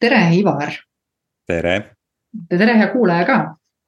[0.00, 0.76] tere, Ivar.
[1.46, 1.74] tere.
[2.48, 3.40] tere, hea kuulaja ka.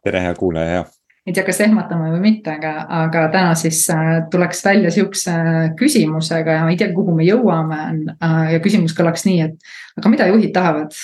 [0.04, 0.90] tere, hea kuulaja, jah
[1.26, 2.72] ei tea, kas ehmatama või mitte, aga,
[3.04, 5.34] aga täna siis äh, tuleks välja sihukese
[5.78, 7.82] küsimusega ja ma ei tea, kuhu me jõuame.
[8.16, 10.96] Äh, ja küsimus kõlaks nii, et aga mida juhid tahavad?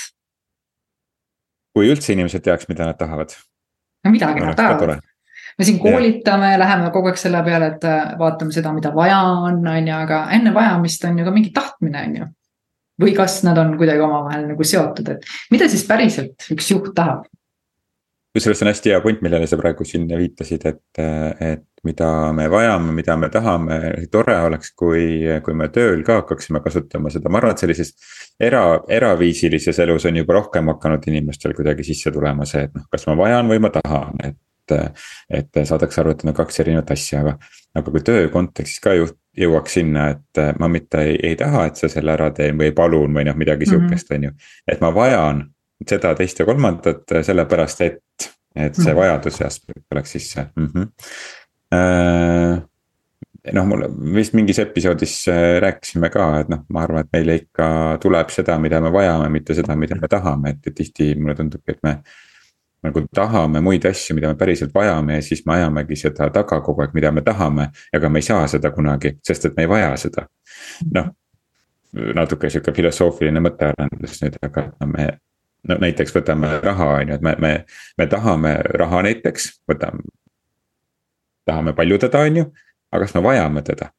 [1.79, 3.31] kui üldse inimesed teaks, mida nad tahavad.
[4.03, 5.05] no midagi nad tahavad.
[5.59, 9.63] me siin koolitame, läheme kogu aeg selle peale, et äh, vaatame seda, mida vaja on,
[9.63, 12.29] on ju, aga enne vajamist on ju ka mingi tahtmine, on ju.
[13.03, 17.27] Või kas nad on kuidagi omavahel nagu seotud, et mida siis päriselt üks juht tahab?
[18.39, 21.01] kusjuures see on hästi hea point, millele sa praegu siin viitasid, et,
[21.43, 23.79] et mida me vajame, mida me tahame,
[24.13, 27.95] tore oleks, kui, kui me tööl ka hakkaksime kasutama seda, ma arvan, et sellises.
[28.41, 33.09] era, eraviisilises elus on juba rohkem hakanud inimestel kuidagi sisse tulema see, et noh, kas
[33.09, 34.39] ma vajan või ma tahan, et.
[35.33, 37.39] et saadakse aru, et need on kaks erinevat asja, aga,
[37.79, 41.77] aga kui töö kontekstis ka juht, jõuaks sinna, et ma mitte ei, ei taha, et
[41.77, 43.89] sa selle ära teen või palun või noh, midagi mm -hmm.
[43.89, 44.31] sihukest, on ju.
[44.67, 45.45] et ma vajan
[45.87, 48.99] seda, teist ja kolmandat, sellepärast et, et see mhm.
[48.99, 50.67] vajaduse aspekt oleks sisse mm.
[50.75, 50.87] -hmm.
[53.53, 57.99] noh, mul vist mingis episoodis äh, rääkisime ka, et noh, ma arvan, et meile ikka
[58.03, 61.83] tuleb seda, mida me vajame, mitte seda, mida me tahame, et tihti mulle tundubki, et
[61.83, 61.99] me.
[62.83, 66.85] Nagu tahame muid asju, mida me päriselt vajame ja siis me ajamegi seda taga kogu
[66.85, 67.71] aeg, mida me tahame.
[67.95, 70.29] aga me ei saa seda kunagi, sest et me ei vaja seda.
[70.95, 71.11] noh,
[72.15, 75.09] natuke sihuke filosoofiline mõttearendus nüüd, aga no me
[75.69, 77.53] no näiteks võtame raha, on ju, et me, me,
[77.99, 80.05] me tahame raha näiteks, võtame.
[81.49, 82.51] tahame palju teda, on ju,
[82.93, 83.91] aga kas me vajame teda?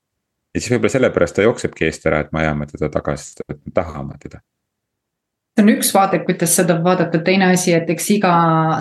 [0.56, 3.76] ja siis võib-olla sellepärast ta jooksebki eest ära, et me ajame teda tagasi, et me
[3.76, 4.40] tahame teda
[5.60, 8.32] see on üks vaade, kuidas seda vaadata, teine asi, et eks iga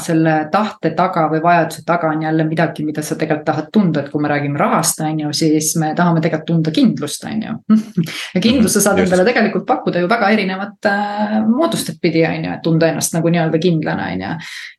[0.03, 4.11] selle tahte taga või vajaduse taga on jälle midagi, mida sa tegelikult tahad tunda, et
[4.13, 7.55] kui me räägime rahast, on ju, siis me tahame tegelikult tunda kindlust, on ju.
[8.35, 12.55] ja kindlust sa saad endale tegelikult pakkuda ju väga erinevat äh, moodustet pidi, on ju,
[12.55, 14.33] et tunda ennast nagu nii-öelda kindlana, on ju.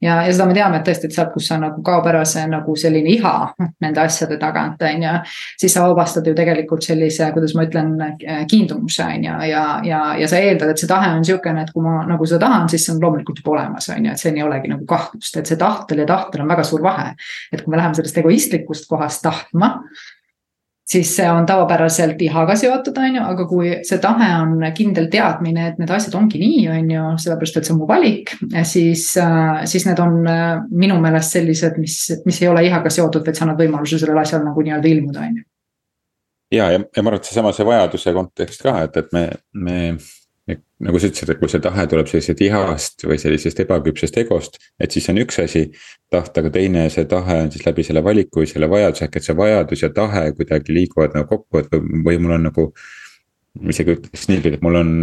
[0.07, 2.45] ja, ja seda me teame, et tõesti, et sealt, kus sa nagu kaob ära see
[2.49, 3.35] nagu selline iha
[3.83, 5.15] nende asjade tagant, on ju.
[5.59, 7.95] siis sa vabastad ju tegelikult sellise, kuidas ma ütlen,
[8.49, 11.83] kiindumuse, on ju, ja, ja, ja sa eeldad, et see tahe on sihukene, et kui
[11.83, 14.37] ma ma nagu seda tahan, siis see on loomulikult juba olemas, on ju, et siin
[14.37, 17.11] ei olegi nagu kahtlust, et see tahtel ja tahtel on väga suur vahe.
[17.51, 19.71] et kui me läheme sellest egoistlikust kohast tahtma,
[20.89, 25.67] siis see on tavapäraselt ihaga seotud, on ju, aga kui see tahe on kindel teadmine,
[25.71, 28.33] et need asjad ongi nii, on ju, sellepärast et see on mu valik,
[28.63, 29.05] siis,
[29.73, 30.17] siis need on
[30.71, 34.45] minu meelest sellised, mis, mis ei ole ihaga seotud, vaid sa annad võimaluse sellel asjal
[34.45, 35.47] nagu nii-öelda ilmuda, on ju
[36.51, 39.77] ja, ja, ja ma arvan, et seesama see vajaduse kontekst ka, et, et me, me
[40.85, 44.95] nagu sa ütlesid, et kui see tahe tuleb sellisest ihast või sellisest ebaküpsest egost, et
[44.95, 45.65] siis on üks asi.
[46.09, 49.27] tahta, aga teine, see tahe on siis läbi selle valiku või selle vajaduse, ehk et
[49.27, 52.71] see vajadus ja tahe kuidagi liiguvad nagu kokku, et või, või mul on nagu.
[53.69, 54.95] isegi ütleks niipidi, et mul on,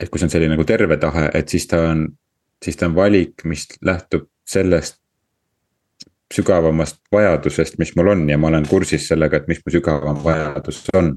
[0.00, 2.06] et kui see on selline nagu terve tahe, et siis ta on,
[2.64, 5.03] siis ta on valik, mis lähtub sellest
[6.32, 10.80] sügavamast vajadusest, mis mul on ja ma olen kursis sellega, et mis mu sügavam vajadus
[10.96, 11.12] on.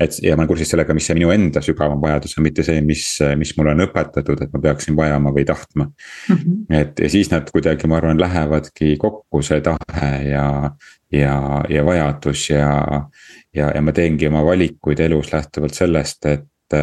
[0.00, 2.80] et ja ma olen kursis sellega, mis see minu enda sügavam vajadus on, mitte see,
[2.84, 3.04] mis,
[3.38, 6.34] mis mulle on õpetatud, et ma peaksin vajama või tahtma mm.
[6.34, 6.80] -hmm.
[6.80, 10.74] et ja siis nad kuidagi, ma arvan, lähevadki kokku, see tahe ja,
[11.12, 11.38] ja,
[11.70, 12.68] ja vajadus ja.
[13.54, 16.78] ja, ja ma teengi oma valikuid elus lähtuvalt sellest, et,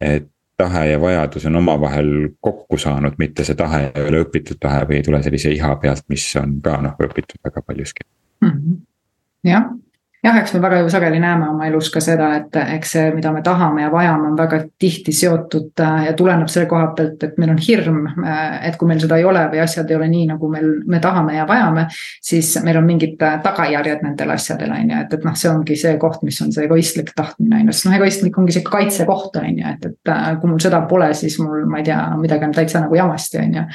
[0.00, 4.84] et tahe ja vajadus on omavahel kokku saanud, mitte see tahe ei ole õpitud tahe
[4.88, 8.06] või ei tule sellise iha pealt, mis on ka noh õpitud väga paljuski
[8.40, 8.50] mm.
[8.50, 8.78] -hmm.
[9.50, 9.68] jah,
[10.26, 13.30] jah, eks me väga ju sageli näeme oma elus ka seda, et eks see, mida
[13.34, 17.38] me tahame ja vajame, on väga tihti seotud äh, ja tuleneb selle koha pealt, et
[17.40, 18.00] meil on hirm.
[18.24, 21.00] Äh, et kui meil seda ei ole või asjad ei ole nii, nagu meil, me
[21.02, 21.86] tahame ja vajame,
[22.30, 25.78] siis meil on mingid äh, tagajärjed nendele asjadele, on ju, et, et noh, see ongi
[25.80, 29.40] see koht, mis on see egoistlik tahtmine, on ju, sest noh, egoistlik ongi sihuke kaitsekoht,
[29.42, 32.56] on ju, et, et kui mul seda pole, siis mul, ma ei tea, midagi on
[32.56, 33.66] täitsa nagu jamasti, on ju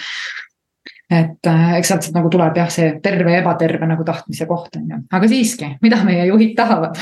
[1.12, 4.88] et äh, eks sealt nagu tuleb jah, see terve ja ebaterve nagu tahtmise koht on
[4.94, 7.00] ju, aga siiski, mida meie juhid tahavad?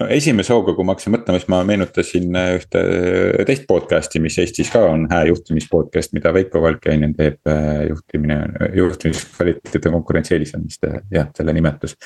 [0.00, 4.22] no esimese hooga, kui ma hakkasin mõtlema, siis ma meenutasin äh, ühte äh, teist podcast'i,
[4.24, 7.40] mis Eestis ka on hää juhtimis podcast, mida Veiko Valkeainen teeb,
[7.90, 8.40] juhtimine,
[8.78, 11.96] juhtimiskvaliteedi konkurentsieelistamist, jah, selle nimetus.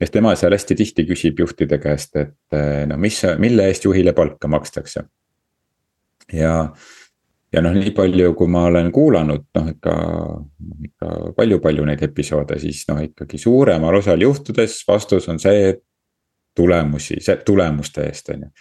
[0.00, 2.56] kes tema seal hästi tihti küsib juhtide käest, et
[2.88, 5.04] no mis, mille eest juhile palka makstakse.
[6.32, 6.54] ja
[7.54, 9.94] ja noh, nii palju, kui ma olen kuulanud, noh ikka,
[10.88, 15.82] ikka palju-palju neid episoode, siis noh, ikkagi suuremal osal juhtudes vastus on see, et
[16.56, 18.52] tulemusi, see tulemuste eest, on ju.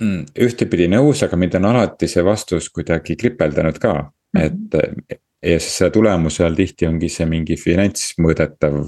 [0.00, 3.94] Mm, ühtepidi nõus, aga mind on alati see vastus kuidagi kripeldanud ka,
[4.38, 5.20] et mhm.
[5.44, 8.80] ja siis selle tulemuse all tihti ongi see mingi finantsmõõdetav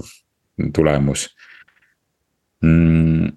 [0.73, 1.27] tulemus
[2.61, 3.29] mm,.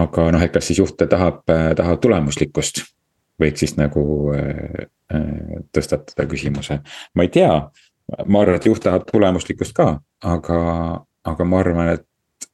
[0.00, 2.84] aga noh, et kas siis juht tahab, tahab tulemuslikkust
[3.40, 4.02] võiks siis nagu
[4.34, 6.80] äh, äh, tõstatada küsimuse,
[7.14, 7.54] ma ei tea.
[8.26, 10.60] ma arvan, et juht tahab tulemuslikkust ka, aga,
[11.24, 12.48] aga ma arvan, et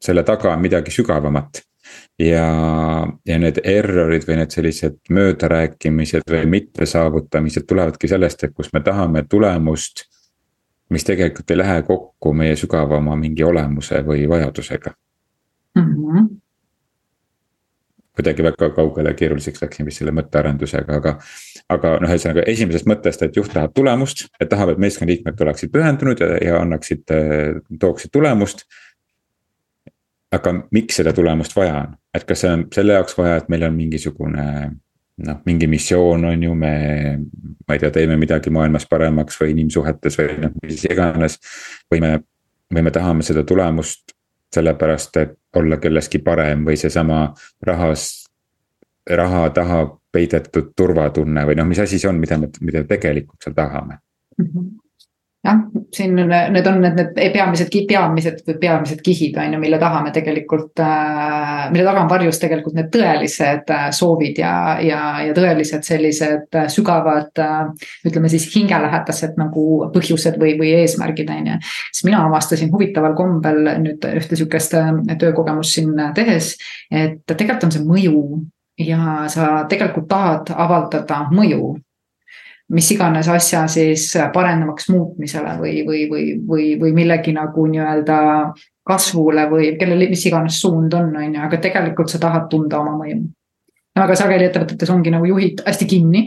[0.00, 1.62] selle taga on midagi sügavamat.
[2.20, 2.46] ja,
[3.26, 9.24] ja need error'id või need sellised möödarääkimised või mittesaavutamised tulevadki sellest, et kus me tahame
[9.28, 10.04] tulemust.
[10.90, 14.92] mis tegelikult ei lähe kokku meie sügavama mingi olemuse või vajadusega
[15.76, 15.94] mm.
[15.94, 16.28] -hmm
[18.18, 21.14] kuidagi väga kaugele keeruliseks läksin vist selle mõttearendusega, aga.
[21.70, 26.20] aga noh, ühesõnaga esimesest mõttest, et juht tahab tulemust, et tahab, et meeskonnaliikmed oleksid pühendunud
[26.24, 27.04] ja, ja annaksid,
[27.80, 28.66] tooksid tulemust.
[30.32, 33.62] aga miks seda tulemust vaja on, et kas see on selle jaoks vaja, et meil
[33.64, 34.44] on mingisugune
[35.24, 36.72] noh, mingi missioon on ju, me,
[37.66, 41.38] ma ei tea, teeme midagi maailmas paremaks või inimsuhetes või noh, mis iganes.
[41.90, 42.12] või me,
[42.74, 44.14] või me tahame seda tulemust
[44.54, 47.26] sellepärast, et olla kelleski parem või seesama
[47.66, 48.08] rahas,
[49.10, 53.56] raha taha peidetud turvatunne või noh, mis asi see on, mida me, mida tegelikult seal
[53.56, 53.98] tahame
[54.38, 54.44] mm.
[54.44, 54.76] -hmm
[55.44, 55.58] jah,
[55.94, 60.12] siin need on need, need peamised, peamised või peamised kihid on ju, mille taha me
[60.14, 64.52] tegelikult äh,, mille taga on varjus tegelikult need tõelised äh, soovid ja,
[64.82, 67.38] ja, ja tõelised sellised äh, sügavad
[68.08, 69.64] ütleme siis hingelähedased nagu
[69.94, 71.58] põhjused või, või eesmärgid on ju.
[71.92, 74.74] siis mina avastasin huvitaval kombel nüüd ühte sihukest
[75.18, 76.56] töökogemust siin tehes,
[76.90, 78.22] et tegelikult on see mõju
[78.78, 81.76] ja sa tegelikult tahad avaldada mõju
[82.68, 88.18] mis iganes asja siis paremaks muutmisele või, või, või, või, või millegi nagu nii-öelda
[88.88, 92.96] kasvule või kellel mis iganes suund on, on ju, aga tegelikult sa tahad tunda oma
[93.00, 93.22] mõju.
[93.98, 96.22] väga sageli ettevõtetes ongi nagu juhid hästi kinni,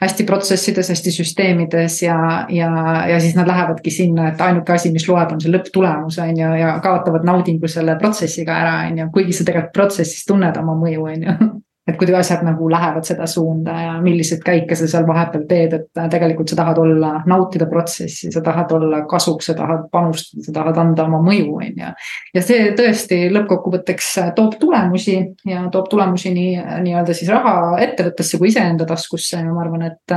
[0.00, 2.70] hästi protsessides, hästi süsteemides ja, ja,
[3.08, 6.54] ja siis nad lähevadki sinna, et ainuke asi, mis loeb, on see lõpptulemus, on ju,
[6.60, 11.08] ja kaotavad naudingu selle protsessiga ära, on ju, kuigi sa tegelikult protsessis tunned oma mõju,
[11.10, 11.53] on ju
[11.84, 16.00] et kuidagi asjad nagu lähevad seda suunda ja milliseid käike sa seal vahepeal teed, et
[16.10, 20.80] tegelikult sa tahad olla, nautida protsessi, sa tahad olla kasuks, sa tahad panustada, sa tahad
[20.80, 21.90] anda oma mõju, on ju.
[22.34, 25.18] ja see tõesti lõppkokkuvõtteks toob tulemusi
[25.50, 26.54] ja toob tulemusi nii,
[26.86, 30.16] nii-öelda siis raha ettevõttesse kui iseenda taskusse ja ma arvan, et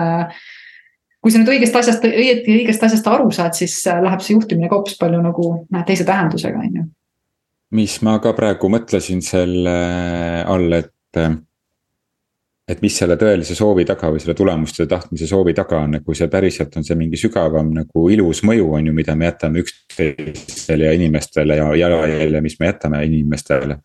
[1.19, 4.79] kui sa nüüd õigest asjast, õieti õigest asjast aru saad, siis läheb see juhtimine ka
[4.79, 5.49] hoopis palju nagu
[5.89, 6.85] teise tähendusega, on ju.
[7.75, 9.75] mis ma ka praegu mõtlesin selle
[10.47, 10.93] all, et
[12.67, 16.27] et mis selle tõelise soovi taga või selle tulemuste tahtmise soovi taga on, kui see
[16.31, 20.97] päriselt on see mingi sügavam nagu ilus mõju on ju, mida me jätame üksteisele ja
[20.97, 23.79] inimestele ja jalajälje, mis me jätame inimestele.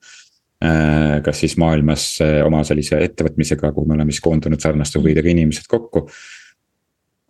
[0.63, 2.07] Äh, kas siis maailmas
[2.47, 6.05] oma sellise ettevõtmisega, kuhu me oleme siis koondunud sarnaste huvidega inimesed kokku.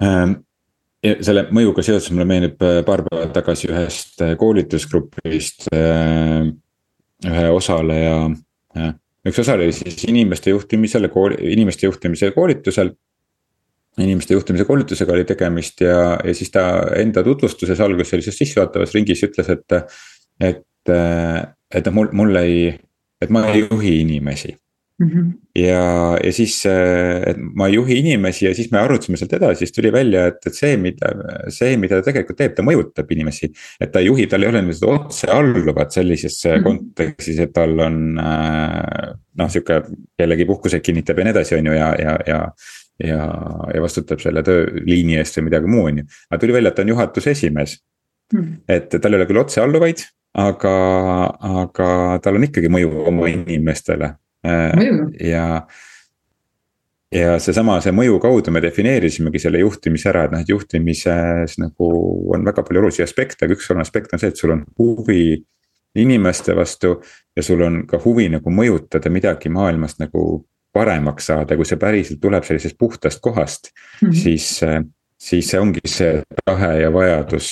[0.04, 0.34] Ähm,
[1.04, 5.68] ja selle mõjuga seoses mulle meenub äh, paar päeva tagasi ühest äh, koolitusgrupist
[7.22, 8.16] ühe osaleja
[9.28, 11.08] üks osa oli siis inimeste juhtimisel,
[11.40, 12.92] inimeste juhtimise koolitusel.
[13.98, 16.62] inimeste juhtimise koolitusega oli tegemist ja, ja siis ta
[16.96, 19.78] enda tutvustuses alguses sellises sissejuhatavas ringis ütles, et.
[20.40, 20.66] et,
[21.74, 22.72] et mul, mul ei,
[23.22, 24.56] et ma ei juhi inimesi
[25.02, 25.41] Mm -hmm.
[25.58, 29.74] Ja, ja siis, et ma ei juhi inimesi ja siis me arutasime sealt edasi, siis
[29.76, 31.12] tuli välja, et, et see, mida,
[31.52, 33.50] see, mida ta tegelikult teeb, ta mõjutab inimesi.
[33.80, 36.62] et ta ei juhi, tal ei ole niimoodi otse alluvat sellises mm -hmm.
[36.68, 39.82] kontekstis, et tal on äh, noh, sihuke
[40.18, 42.46] kellegi puhkuseid kinnitab ja nii edasi, on ju, ja, ja, ja
[43.02, 43.22] ja,
[43.74, 46.82] ja vastutab selle tööliini eest või midagi muu, on ju, aga tuli välja, et ta
[46.84, 47.78] on juhatuse esimees
[48.32, 48.50] mm..
[48.68, 50.04] et tal ei ole küll otsealluvaid,
[50.38, 50.74] aga,
[51.62, 51.88] aga
[52.22, 55.46] tal on ikkagi mõju oma inimestele ja,
[57.12, 61.90] ja seesama, see mõju kaudu me defineerisimegi selle juhtimise ära, et noh, et juhtimises nagu
[62.34, 65.24] on väga palju olulisi aspekte, aga üks oluline aspekt on see, et sul on huvi
[65.94, 67.02] inimeste vastu.
[67.36, 72.20] ja sul on ka huvi nagu mõjutada midagi maailmas nagu paremaks saada, kui see päriselt
[72.20, 74.14] tuleb sellisest puhtast kohast mm, -hmm.
[74.22, 74.60] siis
[75.22, 77.48] siis see ongi see tahe ja vajadus,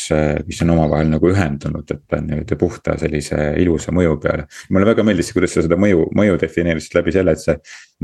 [0.46, 4.46] mis on omavahel nagu ühendunud, et ta on nii-öelda puhta sellise ilusa mõju peale.
[4.74, 7.56] mulle väga meeldis, kuidas sa seda mõju, mõju defineerisid läbi selle, et see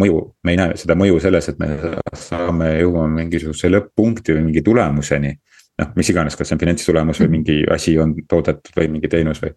[0.02, 1.70] mõju, me ei näe seda mõju selles, et me
[2.14, 5.35] saame, jõuame mingisuguse lõpp-punkti või mingi tulemuseni.
[5.82, 9.42] noh, mis iganes, kas see on finantstulemus või mingi asi on toodetud või mingi teenus
[9.42, 9.52] või.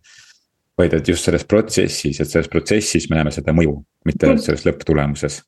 [0.79, 5.41] vaid et just selles protsessis, et selles protsessis me näeme seda mõju, mitte selles lõpptulemuses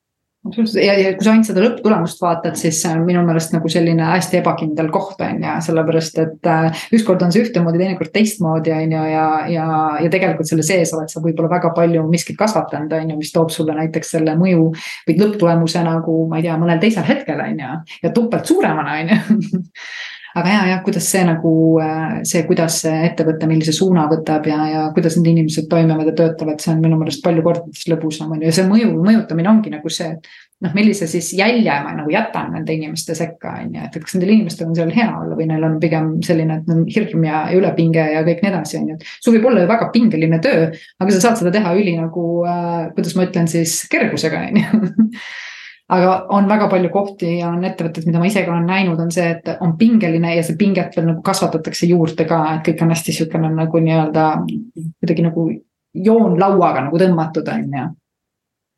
[0.82, 4.08] ja, ja kui sa ainult seda lõpptulemust vaatad, siis see on minu meelest nagu selline
[4.10, 6.82] hästi ebakindel koht on ju, sellepärast et äh,.
[6.98, 9.68] ükskord on see ühtemoodi, teinekord teistmoodi on ju ja, ja,
[10.02, 13.54] ja tegelikult selle sees oled sa võib-olla väga palju miskit kasvatanud, on ju, mis toob
[13.54, 14.72] sulle näiteks selle mõju.
[15.08, 19.14] või lõpptulemuse nagu ma ei tea, mõnel teisel hetkel on ju ja tupelt suuremana on
[19.14, 19.62] ju
[20.36, 24.60] aga ja, jah, kuidas see nagu äh, see, kuidas see ettevõte, millise suuna võtab ja,
[24.70, 28.40] ja kuidas need inimesed toimivad ja töötavad, see on minu meelest palju kordades lõbusam on
[28.44, 30.16] ju ja see mõju, mõjutamine ongi nagu see.
[30.62, 34.14] noh, millise siis jälje ma nagu jätan nende inimeste sekka, on ju, et, et kas
[34.14, 37.44] nendel inimestel on seal hea olla või neil on pigem selline, et on hirm ja
[37.58, 39.00] ülepinge ja kõik nii edasi, on ju.
[39.26, 40.68] sul võib olla ju väga pingeline töö,
[41.02, 45.10] aga sa saad seda teha üli nagu äh,, kuidas ma ütlen siis, kergusega, on ju
[45.92, 49.12] aga on väga palju kohti ja on ettevõtted, mida ma ise ka olen näinud, on
[49.12, 52.94] see, et on pingeline ja see pinget veel nagu kasvatatakse juurde ka, et kõik on
[52.96, 55.50] hästi sihukene nagu nii-öelda kuidagi nagu
[55.92, 57.90] joonlauaga nagu tõmmatud, on ju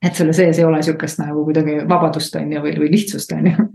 [0.03, 3.50] et selle sees ei ole sihukest nagu kuidagi vabadust, on ju, või, või lihtsust, on
[3.50, 3.67] ju.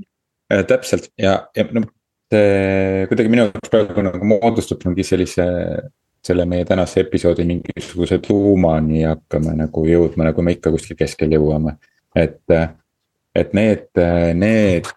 [0.53, 1.89] Äh, täpselt ja, ja noh,
[2.33, 5.47] see kuidagi minu jaoks praegu nagu moodustab mingi sellise.
[6.29, 11.77] selle meie tänase episoodi mingisuguse tuumani hakkame nagu jõudma, nagu me ikka kuskil keskel jõuame.
[12.17, 12.43] et,
[13.41, 13.89] et need,
[14.39, 14.93] need,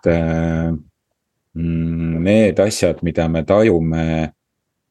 [1.55, 4.05] mm, need asjad, mida me tajume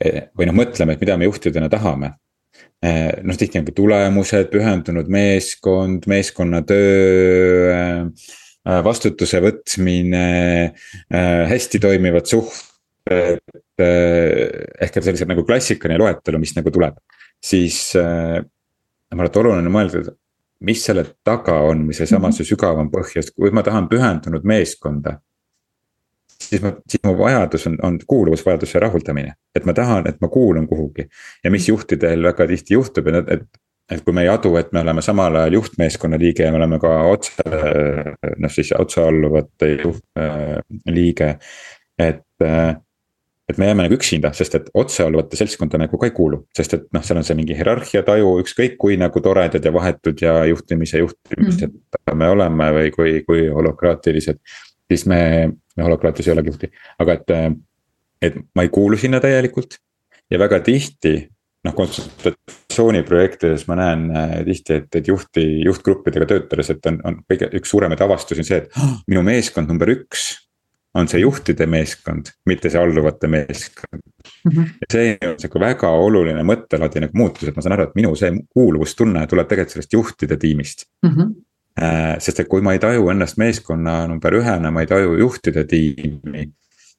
[0.00, 2.14] või noh, mõtleme, et mida me juhtidena tahame
[2.80, 7.74] noh, tihti on ka tulemused, pühendunud meeskond, meeskonnatöö,
[8.86, 10.26] vastutuse võtmine,
[11.50, 12.68] hästi toimivad suhted.
[13.80, 16.98] ehk et sellised nagu klassikaline loetelu, mis nagu tuleb,
[17.42, 18.42] siis ma
[19.16, 20.12] arvan, et oluline mõelda,
[20.60, 22.36] mis selle taga on, mis seesama mhm.
[22.36, 25.18] see sügavam põhjus, kui ma tahan pühendunud meeskonda
[26.40, 29.34] siis ma, siis mu vajadus on, on kuuluvusvajaduse rahuldamine.
[29.54, 31.08] et ma tahan, et ma kuulun kuhugi
[31.44, 33.48] ja mis juhtidel väga tihti juhtub, et, et.
[33.90, 36.78] et kui me ei adu, et me oleme samal ajal juhtmeeskonna liige ja me oleme
[36.78, 37.42] ka otse,
[38.38, 40.20] noh siis otsealluvate juht
[40.86, 41.32] liige,
[41.98, 42.76] et äh,
[43.50, 46.88] et me jääme nagu üksinda, sest et otsealluvate seltskonda nagu ka ei kuulu, sest et
[46.94, 51.02] noh, seal on see mingi hierarhia taju, ükskõik kui nagu toredad ja vahetud ja juhtimise
[51.02, 52.18] juhtimised mm -hmm.
[52.22, 54.38] me oleme või kui, kui holokraatilised
[54.90, 56.70] siis me, me holokraatis ei olegi juhti,
[57.02, 57.34] aga et,
[58.22, 59.78] et ma ei kuulu sinna täielikult.
[60.30, 61.14] ja väga tihti
[61.66, 67.50] noh, konsultatsiooniprojektides ma näen äh, tihti, et, et juhti, juhtgruppidega töötades, et on, on kõige,
[67.58, 70.30] üks suuremaid avastusi on see, et oh, minu meeskond number üks
[70.94, 74.50] on see juhtide meeskond, mitte see alluvate meeskond mm.
[74.50, 74.72] -hmm.
[74.80, 78.14] ja see on sihuke väga oluline mõttelaadi nagu muutus, et ma saan aru, et minu
[78.18, 81.14] see kuuluvustunne tuleb tegelikult sellest juhtide tiimist mm.
[81.14, 81.38] -hmm
[82.18, 86.50] sest et kui ma ei taju ennast meeskonna number ühena, ma ei taju juhtide tiimi.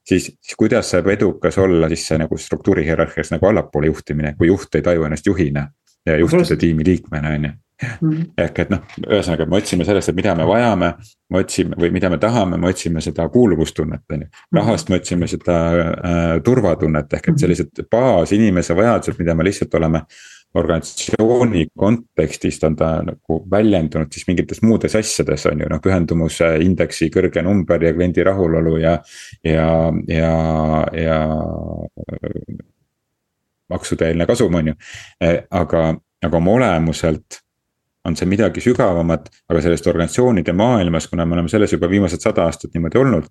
[0.07, 4.47] siis, siis kuidas saab edukas olla siis see nagu struktuuri hierarhias nagu allapoole juhtimine, kui
[4.47, 5.67] juht ei taju ennast juhina.
[6.05, 7.51] ja juhtide tiimi liikmena, on ju.
[7.81, 8.33] Mhm.
[8.37, 10.91] ehk et noh, ühesõnaga me otsime sellest, et mida me vajame,
[11.29, 14.27] me otsime või mida me tahame, me otsime seda kuuluvustunnet, on ju.
[14.27, 14.59] Mhm.
[14.59, 17.41] rahast me otsime seda äh, turvatunnet ehk et mhm.
[17.45, 20.05] sellised baasinimese vajadused, mida me lihtsalt oleme
[20.53, 27.07] organisatsiooni kontekstist on ta nagu väljendunud siis mingites muudes asjades on ju noh, pühendumuse indeksi
[27.13, 28.97] kõrge number ja kliendi rahulolu ja,
[29.47, 29.69] ja,
[30.11, 30.33] ja,
[30.91, 31.19] ja.
[33.71, 34.75] maksude-eelne kasum on ju,
[35.61, 35.85] aga,
[36.27, 37.39] aga oma olemuselt
[38.05, 42.47] on see midagi sügavamat, aga sellest organisatsioonide maailmas, kuna me oleme selles juba viimased sada
[42.49, 43.27] aastat niimoodi olnud.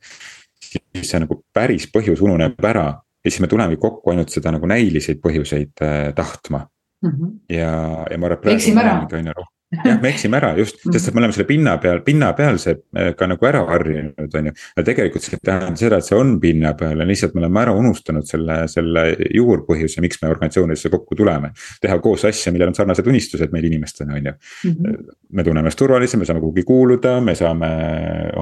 [0.61, 2.85] siis see nagu päris põhjus ununeb ära
[3.25, 6.67] ja siis me tulemegi kokku ainult seda nagu näiliseid põhjuseid eh, tahtma
[7.03, 7.11] mm.
[7.11, 7.33] -hmm.
[7.49, 7.73] ja,
[8.11, 8.57] ja ma arvan, et praegu.
[8.57, 9.35] eksime ära.
[9.71, 13.29] Jah, me eksime ära just, sest et me oleme selle pinna peal, pinnapealse äh, ka
[13.31, 14.55] nagu ära harjunud, on ju.
[14.75, 17.63] aga tegelikult see ei tähenda seda, et see on pinna peal ja lihtsalt me oleme
[17.63, 19.05] ära unustanud selle, selle
[19.37, 21.53] juurpõhjuse, miks me organisatsioonidesse kokku tuleme.
[21.83, 24.35] teha koos asja, millel on sarnased unistused meil inimestena, on ju.
[24.65, 25.15] -hmm.
[25.31, 27.71] me tunneme ennast turvaliselt, me saame kuhugi kuuluda, me saame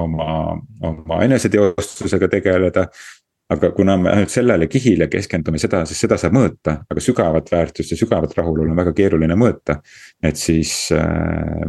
[0.01, 2.87] oma, oma eneseteostusega tegeleda
[3.49, 7.93] aga kuna me ainult sellele kihile keskendume, seda, siis seda saab mõõta, aga sügavat väärtust
[7.93, 9.79] ja sügavat rahulolu on väga keeruline mõõta.
[10.23, 11.65] et siis äh,,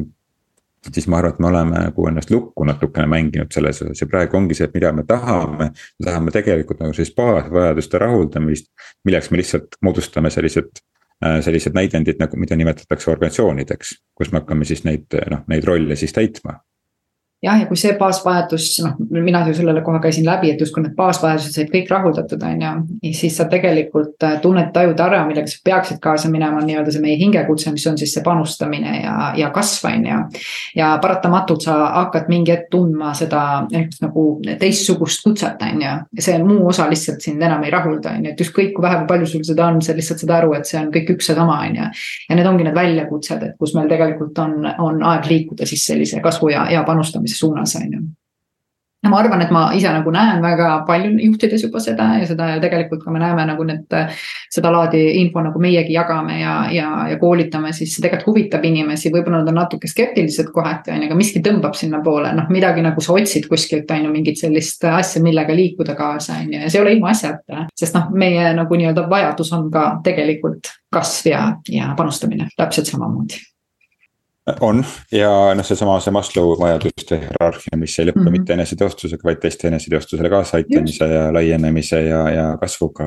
[0.92, 4.36] siis ma arvan, et me oleme nagu ennast lukku natukene mänginud selles osas ja praegu
[4.36, 5.72] ongi see, et mida me tahame.
[5.72, 8.72] me tahame tegelikult nagu sellist baasvajaduste rahuldamist,
[9.04, 10.82] milleks me lihtsalt moodustame sellised
[11.24, 15.96] äh, sellised näidendid nagu, mida nimetatakse organisatsioonideks, kus me hakkame siis neid noh, neid rolle
[15.96, 16.60] siis täitma
[17.42, 20.94] jah, ja kui see baasvajadus, noh, mina ju sellele kohe käisin läbi, et justkui need
[20.96, 22.72] baasvajadused said kõik rahuldatud, on ju.
[23.16, 27.16] siis sa tegelikult äh, tunned, tajud ära, millega sa peaksid kaasa minema, nii-öelda see meie
[27.20, 30.18] hingekutse, mis on siis see panustamine ja, ja kasv, on ju.
[30.76, 33.44] ja paratamatult sa hakkad mingi hetk tundma seda
[34.04, 34.26] nagu
[34.60, 35.94] teistsugust kutset, on ju.
[36.20, 39.00] ja see muu osa lihtsalt sind enam ei rahulda, on ju, et ükskõik kui vähe
[39.00, 41.38] või palju sul seda on, sa lihtsalt saad aru, et see on kõik üks ja
[41.40, 41.88] sama, on ju.
[42.28, 46.20] ja need ongi need väljakutsed, et kus meil tegelikult on, on aeg liikuda siis sellise
[46.20, 48.02] kasvu ja, ja panustamise mis suunas, on ju.
[49.00, 52.50] Ja ma arvan, et ma ise nagu näen väga palju juhtides juba seda ja seda
[52.50, 53.94] ja tegelikult ka me näeme nagu need,
[54.52, 59.40] sedalaadi info nagu meiegi jagame ja, ja, ja koolitame, siis see tegelikult huvitab inimesi, võib-olla
[59.40, 63.16] nad on natuke skeptilised kohati on ju, aga miski tõmbab sinnapoole, noh midagi nagu sa
[63.16, 66.84] otsid kuskilt on ju mingit sellist asja, millega liikuda kaasa on ju ja see ei
[66.84, 67.64] ole ilmaasjata.
[67.80, 72.50] sest noh, meie nagu nii-öelda vajadus on ka tegelikult kasv ja, ja panustamine.
[72.58, 73.40] Täpselt samamoodi
[74.60, 78.38] on ja noh, seesama see Maslow vajaduste hierarhia, mis ei lõpe mm -hmm.
[78.38, 83.06] mitte eneseteostusega, vaid teiste eneseteostusele kaasaaitamise ja laienemise ja, ja kasvuga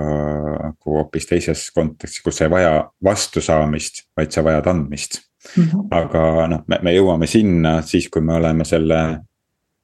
[0.63, 2.73] nagu hoopis teises kontekstis, kus sa ei vaja
[3.03, 5.21] vastusaamist, vaid sa vajad andmist
[5.57, 5.63] mm.
[5.63, 5.88] -hmm.
[5.91, 9.01] aga noh, me, me jõuame sinna siis, kui me oleme selle,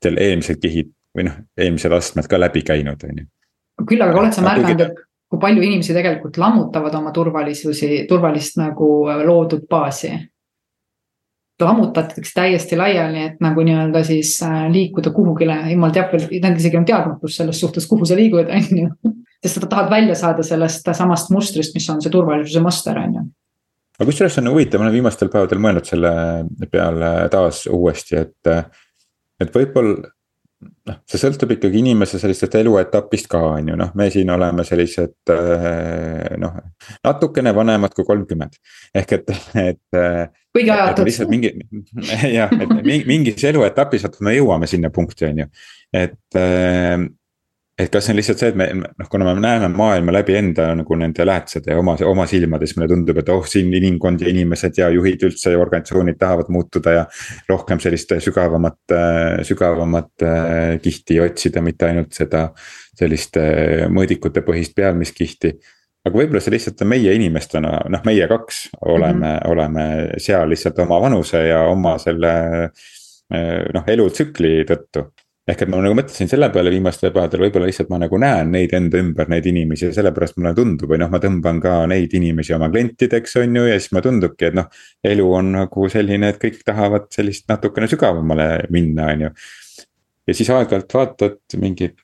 [0.04, 3.30] selle eelmised kihid või noh, eelmised astmed ka läbi käinud, on ju.
[3.88, 8.90] küll aga oled sa märganud, et kui palju inimesi tegelikult lammutavad oma turvalisusi, turvalist nagu
[9.26, 10.14] loodud baasi
[11.66, 16.88] lammutatakse täiesti laiali, et nagu nii-öelda siis äh, liikuda kuhugile, jumal teab veel, isegi on
[16.88, 19.14] teadmatus selles suhtes, kuhu sa liigud, on ju.
[19.44, 23.26] sest sa tahad välja saada sellest samast mustrist, mis on see turvalisuse muster, on ju.
[24.00, 26.14] aga kusjuures on huvitav, ma olen viimastel päevadel mõelnud selle
[26.72, 28.54] peale taas uuesti, et,
[29.40, 30.08] et võib-olla
[30.90, 35.34] noh, see sõltub ikkagi inimese sellisest eluetapist ka, on ju, noh, me siin oleme sellised
[36.42, 36.58] noh,
[37.06, 38.60] natukene vanemad kui kolmkümmend.
[38.96, 39.32] ehk et,
[39.62, 40.02] et.
[40.56, 41.06] kuigi ajatud.
[41.08, 41.54] lihtsalt mingi,
[42.40, 42.76] jah, et
[43.08, 45.50] mingis eluetapis, vaata me jõuame sinna punkti, on ju,
[46.04, 46.40] et
[47.80, 50.68] et kas see on lihtsalt see, et me noh, kuna me näeme maailma läbi enda
[50.76, 54.32] nagu nende lähedased ja oma, oma silmade, siis mulle tundub, et oh, siin inimkond ja
[54.34, 57.06] inimesed ja juhid üldse ja organisatsioonid tahavad muutuda ja.
[57.50, 58.96] rohkem sellist sügavamat,
[59.48, 62.50] sügavamat äh, kihti otsida, mitte ainult seda
[63.00, 65.56] sellist äh, mõõdikute põhist pealmiskihti
[66.08, 69.52] aga võib-olla see lihtsalt on meie inimestena, noh, meie kaks oleme mm, -hmm.
[69.52, 69.86] oleme
[70.20, 72.36] seal lihtsalt oma vanuse ja oma selle
[72.68, 75.08] äh, noh, elutsükli tõttu
[75.50, 78.74] ehk et ma nagu mõtlesin selle peale viimastel päevadel, võib-olla lihtsalt ma nagu näen neid
[78.78, 82.54] enda ümber, neid inimesi ja sellepärast mulle tundub või noh, ma tõmban ka neid inimesi
[82.58, 84.70] oma klientideks, on ju, ja siis ma tundubki, et noh.
[85.10, 89.34] elu on nagu selline, et kõik tahavad sellist natukene sügavamale minna, on ju.
[90.30, 92.04] ja siis aeg-ajalt vaatad mingit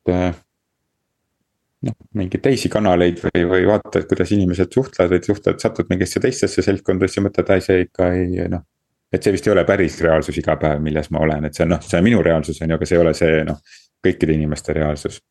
[1.85, 6.65] noh, mingeid teisi kanaleid või, või vaatad, kuidas inimesed suhtlevad või suhtlevad, satud mingisse teistesse
[6.65, 8.65] seltskondadesse mõtled, ai see ikka ei noh
[9.13, 11.75] et see vist ei ole päris reaalsus iga päev, milles ma olen, et see on
[11.75, 13.61] noh, see on minu reaalsus on ju, aga see ei ole see noh,
[14.05, 15.21] kõikide inimeste reaalsus.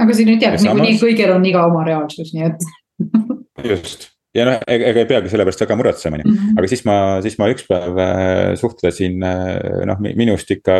[0.00, 1.04] aga siin nüüd jääb niikuinii samas...
[1.04, 5.62] kõigil on iga oma reaalsus, nii et just ja noh, ega ei peagi selle pärast
[5.62, 6.58] väga muretsema, on ju, mhm.
[6.58, 10.78] aga siis ma, siis ma üks päev äh, suhtlesin äh, noh, minust ikka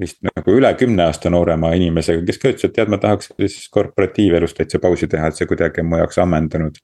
[0.00, 3.66] vist nagu üle kümne aasta noorema inimesega, kes ka ütles, et tead, ma tahaks siis
[3.74, 6.78] korporatiivelust täitsa pausi teha, et see kuidagi on mu jaoks ammendanud.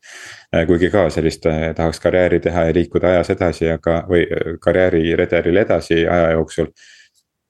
[0.54, 4.26] Äh, kuigi ka sellist tahaks karjääri teha ja liikuda ajas edasi, aga, või
[4.62, 6.72] karjääriredelil edasi aja jooksul.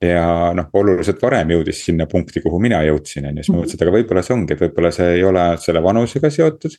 [0.03, 3.79] Ja noh, oluliselt varem jõudis sinna punkti, kuhu mina jõudsin, on ju, siis ma mõtlesin,
[3.79, 6.75] et aga võib-olla see ongi, et võib-olla see ei ole selle vanusega seotud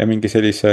[0.00, 0.72] ja mingi sellise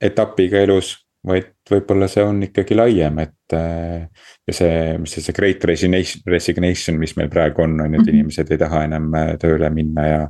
[0.00, 0.94] etapiga elus,
[1.26, 3.52] vaid võib-olla see on ikkagi laiem, et.
[3.54, 4.06] Äh,
[4.48, 8.06] ja see, mis see, see great resignation, resignation, mis meil praegu on, on ju, et
[8.06, 8.14] mhm.
[8.16, 10.22] inimesed ei taha enam äh, tööle minna ja.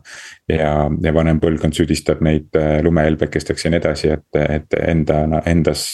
[0.50, 0.72] ja,
[1.04, 5.86] ja vanem põlvkond süüdistab neid äh, lumehelbekesteks ja nii edasi, et, et enda, endas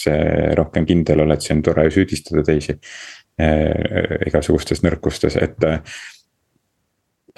[0.57, 2.79] rohkem kindel oled, see on tore ju süüdistada teisi.
[3.37, 5.61] igasugustes nõrkustes, et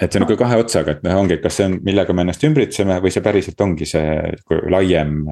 [0.00, 2.24] et see on nagu kahe otsaga, et noh, ongi, et kas see on, millega me
[2.26, 4.18] ennast ümbritseme või see päriselt ongi see
[4.72, 5.22] laiem.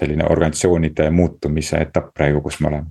[0.00, 2.86] selline organisatsioonide muutumise etapp praegu, kus me oleme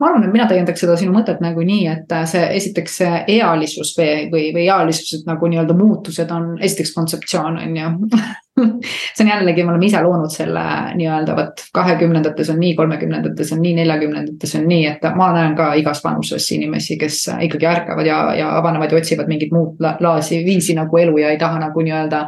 [0.00, 3.94] ma arvan, et mina täiendaks seda sinu mõtet nagu nii, et see esiteks see ealisus
[3.98, 7.90] või, või, või ealisused nagu nii-öelda muutused on esiteks kontseptsioon on ju
[9.16, 10.62] see on jällegi, me oleme ise loonud selle
[10.98, 15.70] nii-öelda vot kahekümnendates on nii, kolmekümnendates on nii, neljakümnendates on nii, et ma näen ka
[15.80, 20.76] igas vanuses inimesi, kes ikkagi ärkavad ja, ja avanevad ja otsivad mingit muud laasi viisi
[20.78, 22.24] nagu elu ja ei taha nagu nii-öelda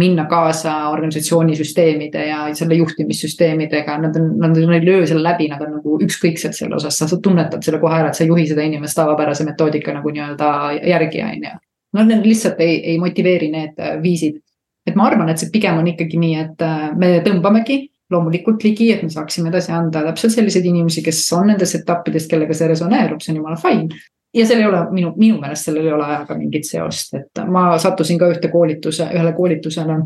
[0.00, 5.62] minna kaasa organisatsiooni süsteemide ja selle juhtimissüsteemidega, nad on, nad ei löö selle läbi, nad
[5.64, 8.64] on nagu ükskõiksed selle osas, sa tunnetad selle kohe ära, et sa ei juhi seda
[8.64, 10.50] inimest tavapärase metoodika nagu nii-öelda
[10.90, 11.54] järgi, on ju.
[11.94, 14.40] Nad lihtsalt ei, ei motiveeri need viisid
[14.86, 18.90] et ma arvan, et see pigem on ikkagi nii, et äh, me tõmbamegi loomulikult ligi,
[18.92, 23.22] et me saaksime edasi anda täpselt selliseid inimesi, kes on nendes etappides, kellega see resoneerub,
[23.22, 24.02] see on jumala fine.
[24.34, 27.68] ja seal ei ole minu, minu meelest sellel ei ole ajaga mingit seost, et ma
[27.78, 29.98] sattusin ka ühte koolituse, ühele koolitusele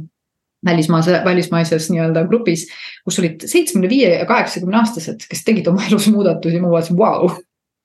[0.64, 2.66] välismaase, välismaises nii-öelda grupis,
[3.04, 7.30] kus olid seitsmekümne viie ja kaheksakümne aastased, kes tegid oma elus muudatusi, ma vaatasin, vau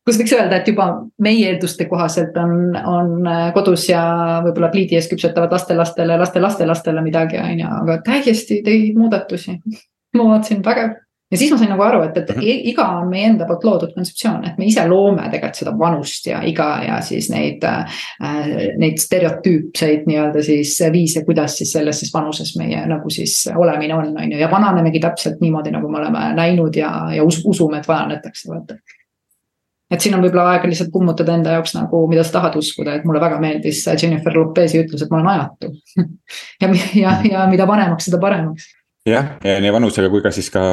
[0.07, 0.87] kus võiks öelda, et juba
[1.23, 4.03] meie eelduste kohaselt on, on äh, kodus ja
[4.45, 9.57] võib-olla pliidi ees küpsetavad lastelastele, laste-lastelastele midagi, on ju, aga täiesti teid muudatusi.
[10.17, 10.91] ma vaatasin, vägev.
[11.31, 12.65] ja siis ma sain nagu aru, et, et mm -hmm.
[12.69, 16.41] iga on meie enda poolt loodud kontseptsioon, et me ise loome tegelikult seda vanust ja
[16.45, 18.03] iga ja siis neid äh,,
[18.77, 24.17] neid stereotüüpseid nii-öelda siis viise, kuidas siis selles siis vanuses meie nagu siis olemine on,
[24.17, 27.87] on ju, ja vananemegi täpselt niimoodi, nagu me oleme näinud ja, ja us usume, et
[27.87, 28.75] vananetakse, vaata
[29.93, 33.07] et siin on võib-olla aega lihtsalt kummutada enda jaoks nagu, mida sa tahad uskuda, et
[33.07, 35.73] mulle väga meeldis Jennifer Lopez'i ütlus, et ma olen ajatu
[36.63, 38.71] ja, ja, ja mida vanemaks, seda paremaks
[39.07, 40.63] jah, ja nii vanusega kui ka siis ka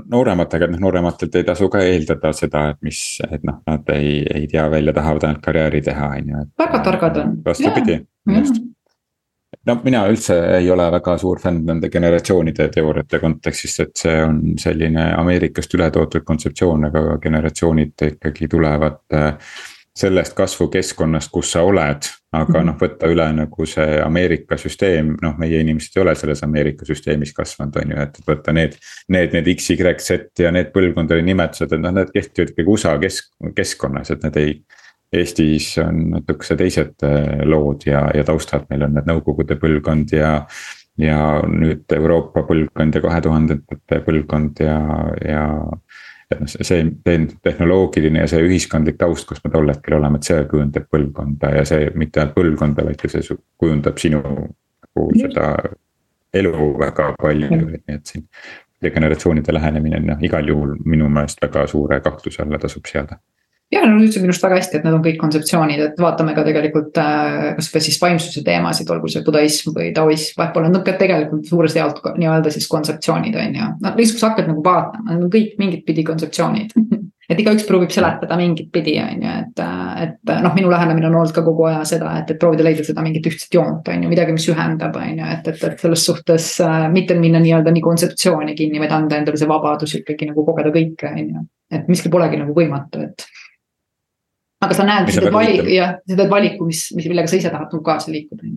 [0.00, 4.20] noorematega, et noh, noorematelt ei tasu ka eeldada seda, et mis, et noh, nad ei,
[4.24, 6.44] ei tea välja, tahavad ainult karjääri teha, on ju.
[6.64, 7.34] väga targad on.
[7.46, 8.00] vastupidi,
[8.38, 8.62] just
[9.66, 14.40] no mina üldse ei ole väga suur fänn nende generatsioonide teooriate kontekstis, et see on
[14.58, 19.36] selline Ameerikast üle toodud kontseptsioon, aga generatsioonid ikkagi tulevad äh,
[19.96, 22.08] sellest kasvukeskkonnast, kus sa oled.
[22.32, 22.64] aga mhm.
[22.64, 27.34] noh, võtta üle nagu see Ameerika süsteem, noh, meie inimesed ei ole selles Ameerika süsteemis
[27.36, 28.78] kasvanud, on ju, et võtta need.
[29.12, 32.94] Need, need X, Y, Z ja need põlvkondade nimetused, et noh, need kehtivad ikkagi USA
[33.02, 34.54] kesk, keskkonnas, et need ei.
[35.12, 40.38] Eestis on natukese teised äh, lood ja, ja taustad, meil on need nõukogude põlvkond ja
[41.00, 44.76] ja nüüd Euroopa põlvkond ja kahe tuhandendate põlvkond ja,
[45.24, 45.44] ja
[46.32, 46.82] et noh, see
[47.44, 51.64] tehnoloogiline ja see ühiskondlik taust, kus me tol hetkel oleme, et see kujundab põlvkonda ja
[51.68, 55.48] see mitte ainult põlvkonda, vaid ka see kujundab sinu nagu seda
[56.36, 57.80] elu väga palju, nii.
[57.92, 58.28] et siin.
[58.82, 63.20] generatsioonide lähenemine on noh, igal juhul minu meelest väga suure kahtluse alla tasub seada
[63.72, 66.44] jah, no ütlesid minu arust väga hästi, et need on kõik kontseptsioonid, et vaatame ka
[66.48, 71.48] tegelikult äh, kasvõi siis vaimsuse teemasid, olgu see budaism või taoism, vahepeal on need tegelikult
[71.48, 73.70] suuresti jaolt nii-öelda siis kontseptsioonid on ju.
[73.82, 76.76] no lihtsalt, sa hakkad nagu vaatama, need on kõik mingit pidi kontseptsioonid
[77.32, 79.62] et igaüks proovib seletada mingit pidi, on ju, et,
[80.04, 83.04] et noh, minu lähenemine on olnud ka kogu aja seda, et, et proovida leida seda
[83.04, 86.48] mingit ühtset joont, on ju, midagi, mis ühendab, on ju, et, et, et selles suhtes
[86.64, 90.74] äh, mitte minna nii-öelda nii kontseptsiooni kinni, vaid anda endale see vabadus ikkagi nagu kogeda
[90.74, 91.46] kõike, on ju.
[91.72, 93.24] et miski polegi nagu võimatu, et
[94.62, 97.50] aga sa näed, sa teed valiku, jah, sa teed valiku, mis, mis, millega sa ise
[97.50, 98.48] tahad nagu kaasa liikuda.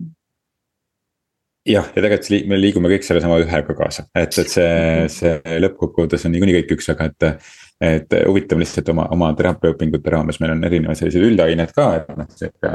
[1.66, 4.72] jah, ja tegelikult me liigume kõik sellesama ühega kaasa, et, et see,
[5.12, 7.30] see lõppkokkuvõttes on niikuinii kõik üks, aga et.
[7.76, 12.30] et huvitav lihtsalt oma, oma teraapiaõpingute raames meil on erinevad sellised üldained ka, et noh,
[12.32, 12.70] sihuke,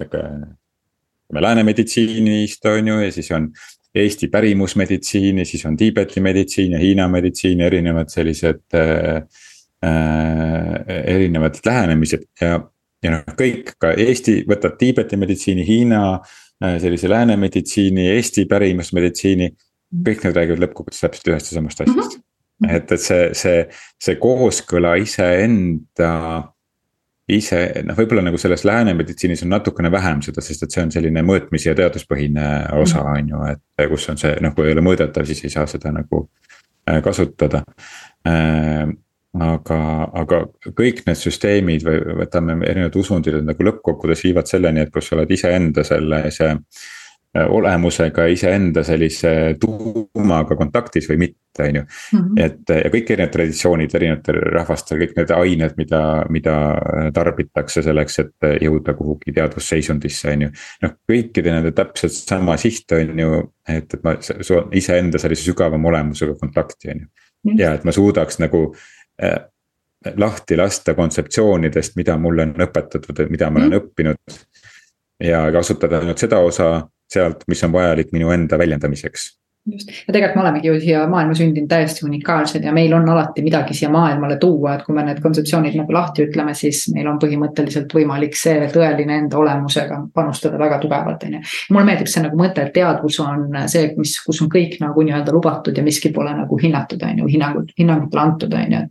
[0.00, 0.22] sihuke.
[1.36, 3.50] lääne meditsiinist on ju ja siis on
[3.92, 9.26] Eesti pärimusmeditsiin ja siis on Tiibeti meditsiin ja Hiina meditsiin ja erinevad sellised Äh,
[9.82, 12.60] erinevad lähenemised ja,
[13.02, 19.50] ja noh, kõik ka Eesti võtab Tiibeti meditsiini, Hiina äh, sellise lääne meditsiini, Eesti pärimusmeditsiini.
[20.06, 22.22] kõik need räägivad lõppkokkuvõttes täpselt ühest ja samast asjast mm.
[22.66, 22.76] -hmm.
[22.76, 23.66] et, et see, see,
[24.00, 26.12] see kooskõla iseenda
[27.28, 30.90] ise noh, võib-olla nagu selles lääne meditsiinis on natukene vähem seda, sest et see on
[30.92, 32.48] selline mõõtmis- ja teaduspõhine
[32.80, 33.12] osa, mhm.
[33.12, 35.92] on ju, et kus on see noh, kui ei ole mõõdetav, siis ei saa seda
[35.92, 36.28] nagu
[36.88, 37.64] äh, kasutada
[39.40, 39.78] aga,
[40.22, 40.40] aga
[40.76, 45.16] kõik need süsteemid või võtame erinevad usundid, et nagu lõppkokkuvõttes viivad selleni, et kus sa
[45.16, 51.84] oled iseenda sellise äh, olemusega iseenda sellise tuumaga kontaktis või mitte, on ju.
[52.12, 52.38] Mhm.
[52.44, 56.56] et ja kõik erinevad traditsioonid erinevatel rahvastel, kõik need ained, mida, mida
[57.14, 60.52] tarbitakse selleks, et jõuda kuhugi teadvusseisundisse, on ju.
[60.84, 64.16] noh, kõikide nende täpselt sama siht on ju, et, et ma
[64.72, 67.12] iseenda sellise sügavama olemusega kontakti, on ju.
[67.58, 69.01] ja et ma suudaks nagu Äh,
[70.16, 73.78] lahti lasta kontseptsioonidest, mida mulle on õpetatud, mida ma olen mm.
[73.78, 74.38] õppinud.
[75.22, 79.28] ja kasutada ainult seda osa sealt, mis on vajalik minu enda väljendamiseks
[79.70, 83.44] just, ja tegelikult me olemegi ju siia maailma sündinud täiesti unikaalsed ja meil on alati
[83.44, 87.20] midagi siia maailmale tuua, et kui me need kontseptsioonid nagu lahti ütleme, siis meil on
[87.22, 91.42] põhimõtteliselt võimalik see tõeline enda olemusega panustada väga tugevalt, on ju.
[91.70, 95.34] mulle meeldib see nagu mõte, et teadvus on see, mis, kus on kõik nagu nii-öelda
[95.34, 98.84] lubatud ja miski pole nagu hinnatud, on ju, hinnangud, hinnangutele antud, on ju.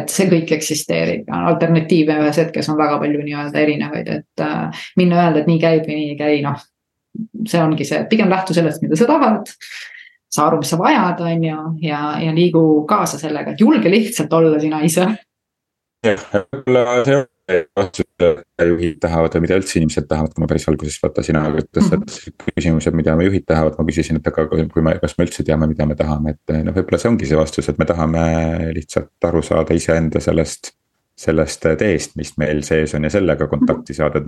[0.00, 4.86] et see kõik eksisteerib ja alternatiive ühes hetkes on väga palju nii-öelda erinevaid, et äh,
[4.96, 6.62] minna öelda, et nii käib või nii ei käi, noh
[7.46, 9.52] see ongi see, pigem lähtu sellest, mida sa tahad
[10.34, 14.32] saa aru, mis sa vajad, on ju, ja, ja liigu kaasa sellega, et julge lihtsalt
[14.40, 15.06] olla sina ise.
[16.04, 17.28] jah, võib-olla see on
[18.68, 22.04] juhid tahavad või mida üldse inimesed tahavad, kui ma päris alguses vaata sina ütlesid mm
[22.04, 22.54] -hmm.
[22.56, 25.68] küsimused, mida me juhid tahavad, ma küsisin, et aga kui me, kas me üldse teame,
[25.68, 28.24] mida me tahame, et noh, võib-olla see ongi see vastus, et me tahame
[28.74, 30.72] lihtsalt aru saada iseenda sellest.
[31.14, 34.18] sellest teest, mis meil sees on ja sellega kontakti saada,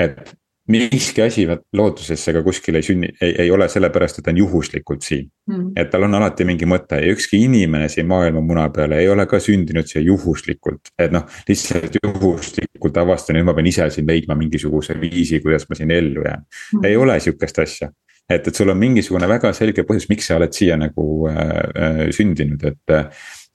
[0.00, 0.32] et
[0.68, 5.02] miski asi loodusesse ka kuskil ei sünni, ei, ei ole sellepärast, et ta on juhuslikult
[5.02, 5.26] siin.
[5.50, 5.72] Mm..
[5.76, 9.24] et tal on alati mingi mõte ja ükski inimene siin maailma muna peal ei ole
[9.26, 10.92] ka sündinud siia juhuslikult.
[10.98, 15.78] et noh, lihtsalt juhuslikult avastan, nüüd ma pean ise siin leidma mingisuguse viisi, kuidas ma
[15.78, 16.46] siin ellu jään.
[16.46, 16.86] Mm..
[16.86, 17.90] ei ole sihukest asja.
[18.30, 22.02] et, et sul on mingisugune väga selge põhjus, miks sa oled siia nagu äh, äh
[22.14, 22.98] sündinud, et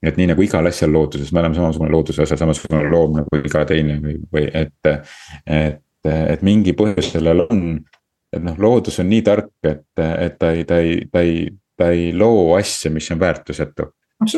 [0.03, 3.63] et nii nagu igal asjal looduses, me oleme samasugune looduse osa, samasugune loom nagu iga
[3.65, 4.89] teine või, või et,
[5.47, 7.69] et et mingi põhjus sellel on.
[8.35, 11.45] et noh, loodus on nii tark, et, et ta ei, ta ei, ta ei,
[11.77, 13.91] ta ei loo asja, mis on väärtusetu.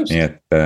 [0.10, 0.58] nii et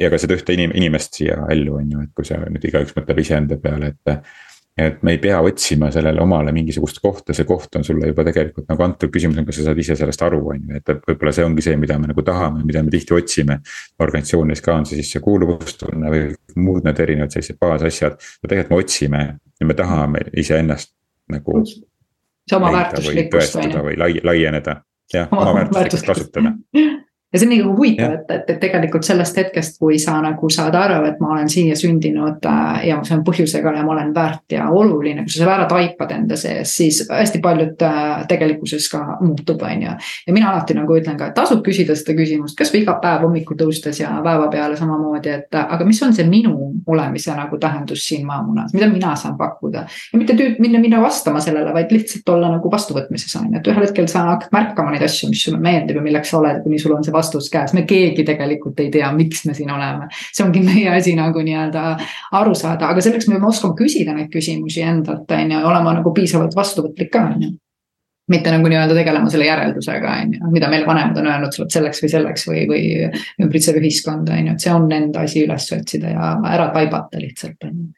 [0.00, 2.96] ja ka seda ühte inim-, inimest siia ellu on ju, et kui sa nüüd igaüks
[2.98, 4.34] mõtleb iseenda peale, et.
[4.76, 8.66] Et me ei pea otsima sellele omale mingisugust kohta, see koht on sulle juba tegelikult
[8.68, 11.46] nagu antud, küsimus on, kas sa saad ise sellest aru, on ju, et võib-olla see
[11.48, 13.58] ongi see, mida me nagu tahame, mida me tihti otsime.
[13.98, 16.26] organisatsioonides ka on see siis see kuuluvustunne või
[16.60, 19.24] muud need erinevad sellised baasasjad, tegelikult me otsime
[19.60, 20.92] ja me tahame iseennast
[21.32, 21.56] nagu.
[23.64, 23.88] on ju.
[23.88, 26.52] või lai, laieneda, jah, oma väärtuslikkust kasutada
[27.32, 30.74] ja see on nagu huvitav, et, et, et tegelikult sellest hetkest, kui sa nagu saad
[30.78, 34.54] aru, et ma olen siia sündinud äh, ja see on põhjusega ja ma olen väärt
[34.54, 39.02] ja oluline, kui sa selle ära taipad enda sees, siis hästi paljud äh, tegelikkuses ka
[39.20, 39.96] muutub, on ju.
[40.26, 43.58] ja mina alati nagu ütlen ka, et tasub küsida seda küsimust, kasvõi iga päev hommikul
[43.58, 46.54] tõustes ja päevapeale samamoodi, et aga mis on see minu
[46.86, 49.84] olemise nagu tähendus siin maamunas, mida mina saan pakkuda.
[50.12, 53.74] ja mitte tüüp minna, minna vastama sellele, vaid lihtsalt olla nagu vastuvõtmises on ju, et
[53.74, 56.78] ühel hetkel sa hakkad märkama neid asju, mis sulle meeldib ja milleks sa oled, kuni
[56.78, 60.08] sul on see vastus käes, me keegi tegelikult ei tea, miks me siin oleme.
[60.12, 61.84] see ongi meie asi nagu nii-öelda
[62.38, 66.12] aru saada, aga selleks me peame oskama küsida neid küsimusi endalt, on ju, olema nagu
[66.16, 67.54] piisavalt vastuvõtlik ka, on ju.
[68.30, 71.74] Mitte nagu nii-öelda tegelema selle järeldusega, on ju, mida meile vanemad on öelnud, sa oled
[71.74, 72.80] selleks või selleks või, või
[73.44, 77.68] ümbritsev ühiskond, on ju, et see on enda asi üles otsida ja ära taibata lihtsalt,
[77.68, 77.92] on ju.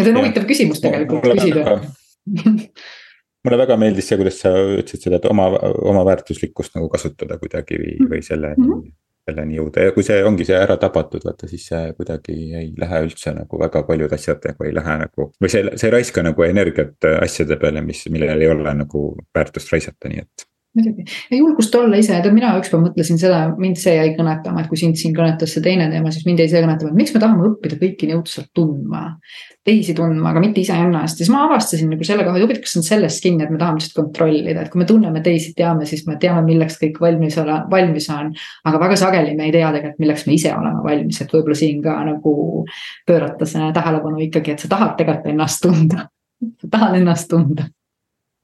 [0.00, 1.76] see on huvitav küsimus tegelikult küsida
[3.46, 5.48] mulle väga meeldis see, kuidas sa ütlesid seda, et oma,
[5.86, 8.96] oma väärtuslikkust nagu kasutada kuidagi või, või selleni mm, -hmm.
[9.30, 13.04] selleni jõuda ja kui see ongi see ära tabatud, vaata siis see kuidagi ei lähe
[13.06, 15.30] üldse nagu väga paljud asjad nagu ei lähe nagu.
[15.42, 19.72] või see, see ei raiska nagu energiat asjade peale, mis, millel ei ole nagu väärtust
[19.72, 21.04] raisata, nii et muidugi.
[21.30, 24.78] Ja julgust olla ise, tead mina ükspäev mõtlesin seda, mind see jäi kõnetama, et kui
[24.80, 27.46] sind siin kõnetas see teine teema, siis mind jäi see kõnetama, et miks me tahame
[27.50, 29.04] õppida kõiki nii õudselt tundma.
[29.66, 33.22] teisi tundma, aga mitte iseennast, siis ma avastasin nagu selle koha, huvitav, kas on sellest
[33.24, 36.44] kinni, et me tahame lihtsalt kontrollida, et kui me tunneme teisi, teame, siis me teame,
[36.46, 38.30] milleks kõik valmis ole, valmis on.
[38.70, 41.82] aga väga sageli me ei tea tegelikult, milleks me ise oleme valmis, et võib-olla siin
[41.82, 42.36] ka nagu
[43.08, 46.06] pöörata see tähelepanu ikkagi, et sa tahad tegelikult ennast tunda.
[46.62, 47.66] Sa tahad ennast tunda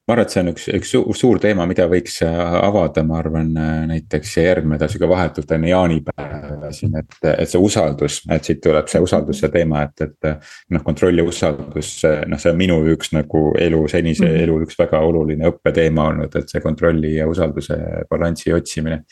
[0.08, 3.52] ma arvan, et see on üks, üks suur teema, mida võiks äh, avada, ma arvan,
[3.54, 8.62] äh, näiteks järgmine nädal, sihuke vahetult enne jaanipäeva siin, et, et see usaldus, et siit
[8.64, 10.48] tuleb see usalduse teema, et, et.
[10.74, 11.92] noh, kontroll ja usaldus,
[12.26, 14.42] noh, see on minu üks nagu elu, senise mm -hmm.
[14.48, 17.78] elu üks väga oluline õppeteema olnud, et see kontrolli ja usalduse
[18.10, 19.04] balansi otsimine.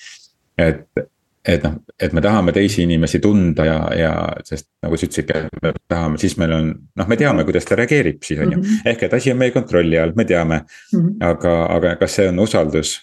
[0.58, 0.88] et,
[1.46, 4.12] et noh, et me tahame teisi inimesi tunda ja, ja
[4.44, 7.78] sest nagu sa ütlesid, et me tahame, siis meil on, noh, me teame, kuidas ta
[7.78, 8.90] reageerib siis on ju mm -hmm..
[8.92, 11.00] ehk et asi on meie kontrolli all, me teame mm.
[11.00, 11.16] -hmm.
[11.30, 12.94] aga, aga kas see on usaldus,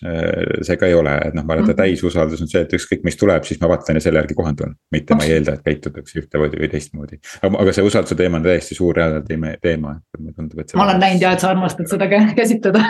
[0.61, 1.81] see ka ei ole, et noh, ma arvan, et -hmm.
[1.83, 4.75] täisusaldus on see, et ükskõik, mis tuleb, siis ma vaatan ja selle järgi kohandun.
[4.91, 7.19] mitte ma ei eelda, et käitutakse ühtemoodi või teistmoodi.
[7.41, 8.95] aga, aga see usalduse teema on täiesti suur
[9.27, 10.75] teema, teema, et mulle tundub, et.
[10.75, 12.83] ma olen näinud ja, et sa armastad seda käsitleda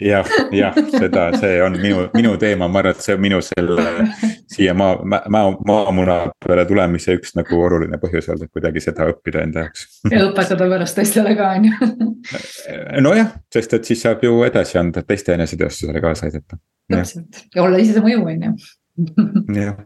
[0.00, 4.08] jah, jah, seda, see on minu, minu teema, ma arvan, et see on minu selle
[4.54, 9.23] siia maa, maa, maamuna peale tulemise üks nagu oluline põhjus olnud, et kuidagi seda õppida
[9.32, 9.86] enda jaoks.
[10.10, 11.90] ja õpetada pärast teistele ka, on ju.
[13.06, 16.60] nojah, sest et siis saab ju edasi anda, teiste eneseteostusele kaasa aidata.
[16.92, 18.54] täpselt ja olla ise see mõju, on ju.
[19.60, 19.82] jah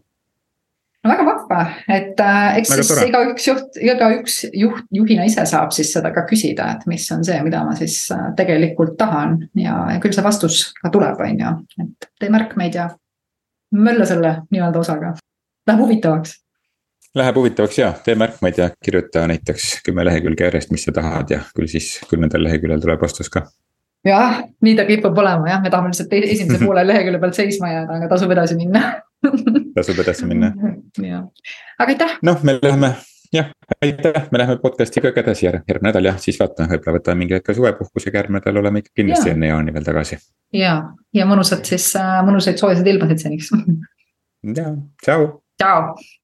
[1.04, 1.60] no väga vahva,
[1.94, 6.24] et äh, eks väga siis igaüks juht, igaüks juht, juhina ise saab siis seda ka
[6.28, 10.26] küsida, et mis on see, mida ma siis äh, tegelikult tahan ja, ja küll see
[10.26, 12.88] vastus ka tuleb, on ju, et tee märkmeid ja
[13.74, 15.14] mölla selle nii-öelda osaga,
[15.68, 16.38] läheb huvitavaks.
[17.16, 21.40] Läheb huvitavaks ja tee märkmeid ja kirjuta näiteks kümme lehekülge järjest, mis sa tahad ja
[21.56, 23.46] küll siis kümnendal leheküljel tuleb vastus ka.
[24.04, 27.96] jah, nii ta kipub olema jah, me tahame lihtsalt esimese poole lehekülje pealt seisma jääda,
[27.96, 28.82] aga tasub edasi minna
[29.76, 30.52] tasub edasi minna.
[31.02, 31.24] jah,
[31.78, 32.18] aga aitäh.
[32.22, 32.92] noh, me läheme
[33.32, 33.50] jah,
[33.82, 37.52] aitäh, me läheme podcast'iga ka edasi järgmine nädal jah, siis vaatame, võib-olla võtame mingi hetk
[37.56, 39.34] suvepuhkusega, järgmine nädal oleme ikka kindlasti ja.
[39.36, 40.18] enne jaani veel tagasi.
[40.56, 40.76] ja,
[41.14, 43.50] ja mõnusat siis, äh, mõnusaid soojaseid ilmasid seniks
[44.60, 44.72] ja,
[45.04, 45.28] tšau.
[45.60, 45.92] tšau.